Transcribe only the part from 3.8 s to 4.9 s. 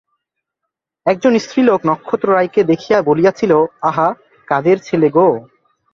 আহা, কাদের